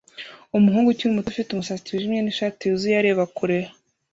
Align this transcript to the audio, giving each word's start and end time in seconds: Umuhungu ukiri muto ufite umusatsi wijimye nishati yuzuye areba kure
Umuhungu 0.57 0.87
ukiri 0.89 1.15
muto 1.15 1.27
ufite 1.29 1.49
umusatsi 1.51 1.87
wijimye 1.89 2.21
nishati 2.23 2.61
yuzuye 2.63 2.95
areba 2.97 3.23
kure 3.37 3.57